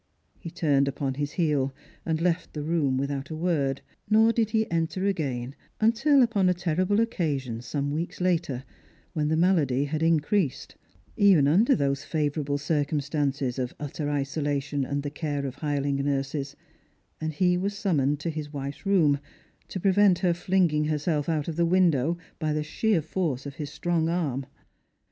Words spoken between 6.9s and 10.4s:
occasion, some weeks later, when the malady had in